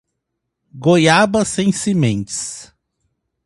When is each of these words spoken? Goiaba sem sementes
Goiaba 0.73 1.45
sem 1.45 1.71
sementes 1.71 2.73